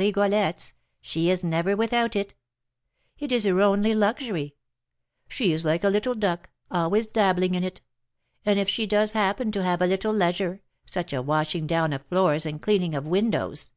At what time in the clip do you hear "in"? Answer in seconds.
7.56-7.64